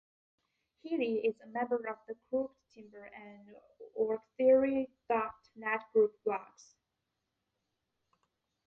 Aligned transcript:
Healy 0.81 1.17
is 1.19 1.35
a 1.41 1.47
member 1.49 1.87
of 1.87 1.97
the 2.07 2.15
Crooked 2.27 2.55
Timber 2.73 3.11
and 3.15 3.55
orgtheory 3.95 4.87
dot 5.07 5.35
net 5.55 5.81
group 5.93 6.15
blogs. 6.27 6.73